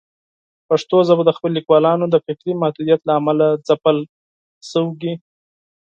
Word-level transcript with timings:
پښتو 0.69 0.97
ژبه 1.07 1.23
د 1.25 1.31
خپلو 1.37 1.53
لیکوالانو 1.59 2.05
د 2.09 2.15
فکري 2.25 2.53
محدودیت 2.61 3.01
له 3.05 3.13
امله 3.19 3.47
ځپل 3.67 3.97
شوې. 4.69 5.13